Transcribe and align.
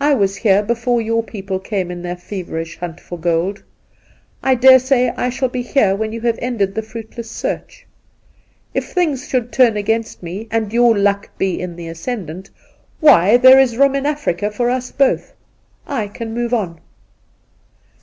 I 0.00 0.14
was 0.14 0.36
here, 0.36 0.62
before 0.62 1.02
your 1.02 1.22
people 1.22 1.58
came 1.58 1.90
in 1.90 2.00
their 2.00 2.16
feverish 2.16 2.78
hunt 2.78 2.98
for 2.98 3.18
gold. 3.18 3.62
I 4.42 4.54
dare 4.54 4.78
say 4.78 5.10
I 5.10 5.28
shall 5.28 5.50
be 5.50 5.60
here 5.60 5.94
when 5.94 6.10
you 6.10 6.22
have 6.22 6.38
ended 6.40 6.74
the 6.74 6.80
fruitless 6.80 7.30
search. 7.30 7.86
If 8.72 8.86
things 8.90 9.28
should 9.28 9.52
turn 9.52 9.76
against 9.76 10.22
me 10.22 10.48
and 10.50 10.72
your 10.72 10.96
luck 10.96 11.28
be 11.36 11.60
in 11.60 11.76
the 11.76 11.88
ascendant— 11.88 12.48
why! 13.00 13.36
there 13.36 13.60
is 13.60 13.76
room 13.76 13.94
in 13.94 14.06
Africa 14.06 14.50
for 14.50 14.70
us 14.70 14.90
both. 14.90 15.34
I 15.86 16.08
can 16.08 16.32
move 16.32 16.54
on.' 16.54 16.80